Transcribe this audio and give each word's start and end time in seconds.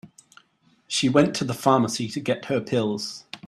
She 0.87 1.09
went 1.09 1.35
to 1.35 1.43
the 1.43 1.53
pharmacy 1.53 2.07
to 2.09 2.19
get 2.19 2.45
her 2.45 2.59
pills. 2.59 3.25